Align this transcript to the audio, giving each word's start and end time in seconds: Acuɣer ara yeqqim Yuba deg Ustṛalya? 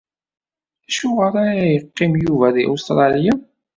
Acuɣer 0.89 1.33
ara 1.43 1.63
yeqqim 1.73 2.11
Yuba 2.23 2.47
deg 2.55 2.67
Ustṛalya? 2.73 3.33